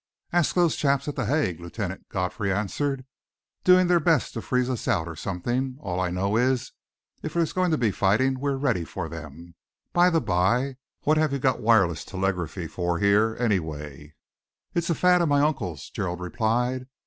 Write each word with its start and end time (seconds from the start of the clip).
"Ask 0.33 0.55
those 0.55 0.75
chaps 0.75 1.07
at 1.07 1.15
The 1.15 1.27
Hague," 1.27 1.59
Lieutenant 1.59 2.09
Godfrey 2.09 2.51
answered. 2.51 3.05
"Doing 3.63 3.85
their 3.85 3.99
best 3.99 4.33
to 4.33 4.41
freeze 4.41 4.67
us 4.67 4.87
out, 4.87 5.07
or 5.07 5.15
something. 5.15 5.77
All 5.79 5.99
I 5.99 6.09
know 6.09 6.37
is, 6.37 6.71
if 7.21 7.35
there's 7.35 7.53
going 7.53 7.69
to 7.69 7.77
be 7.77 7.91
fighting, 7.91 8.39
we 8.39 8.49
are 8.49 8.57
ready 8.57 8.83
for 8.83 9.07
them. 9.07 9.53
By 9.93 10.09
the 10.09 10.19
by, 10.19 10.77
what 11.01 11.17
have 11.17 11.33
you 11.33 11.37
got 11.37 11.61
wireless 11.61 12.03
telegraphy 12.03 12.65
for 12.65 12.97
here, 12.97 13.37
anyway?" 13.39 14.15
"It's 14.73 14.89
a 14.89 14.95
fad 14.95 15.21
of 15.21 15.29
my 15.29 15.41
uncle's," 15.41 15.87
Gerald 15.91 16.19
replied. 16.19 16.87